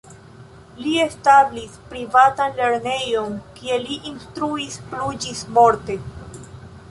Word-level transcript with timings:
Li 0.83 0.93
establis 1.01 1.75
privatan 1.91 2.55
lernejon, 2.61 3.37
kie 3.59 3.77
li 3.83 3.99
instruis 4.13 4.79
plu 4.93 5.11
ĝismorte. 5.27 5.99